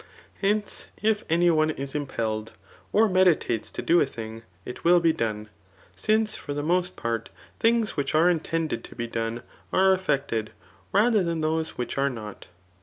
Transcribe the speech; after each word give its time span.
Hence, 0.41 0.87
if 1.03 1.23
any 1.29 1.51
one 1.51 1.69
is 1.69 1.93
impelled, 1.93 2.53
or 2.91 3.07
meditates 3.07 3.69
to 3.69 3.83
do 3.83 4.01
a 4.01 4.05
thing, 4.07 4.41
it 4.65 4.83
will 4.83 4.99
be 4.99 5.13
done 5.13 5.45
j 5.45 5.51
since 5.95 6.35
for 6.35 6.55
the 6.55 6.63
most 6.63 6.95
part 6.95 7.29
things 7.59 7.95
which 7.95 8.15
are 8.15 8.27
intended 8.27 8.83
to 8.85 8.95
be 8.95 9.05
done 9.05 9.43
are 9.71 9.93
ef 9.93 10.07
fected, 10.07 10.47
rather 10.91 11.23
than 11.23 11.41
those 11.41 11.77
which 11.77 11.99
are 11.99 12.09
not. 12.09 12.47